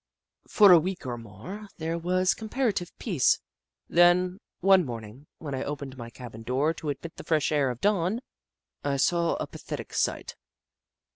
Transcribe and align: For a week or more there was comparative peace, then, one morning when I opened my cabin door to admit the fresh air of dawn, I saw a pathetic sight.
For 0.47 0.71
a 0.71 0.79
week 0.79 1.05
or 1.05 1.15
more 1.15 1.67
there 1.77 1.95
was 1.99 2.33
comparative 2.33 2.91
peace, 2.97 3.37
then, 3.87 4.39
one 4.59 4.83
morning 4.83 5.27
when 5.37 5.53
I 5.53 5.61
opened 5.63 5.95
my 5.95 6.09
cabin 6.09 6.41
door 6.41 6.73
to 6.73 6.89
admit 6.89 7.17
the 7.17 7.23
fresh 7.23 7.51
air 7.51 7.69
of 7.69 7.81
dawn, 7.81 8.19
I 8.83 8.97
saw 8.97 9.35
a 9.35 9.45
pathetic 9.45 9.93
sight. 9.93 10.35